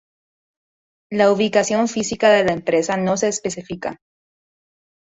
[1.11, 3.99] La ubicación física de la empresa no se especifica.